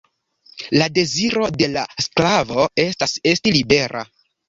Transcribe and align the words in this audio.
La 0.81 0.87
deziro 0.95 1.45
de 1.59 1.69
la 1.75 1.85
sklavo 2.07 2.69
estas 2.89 3.17
esti 3.37 3.59
libera. 3.61 4.07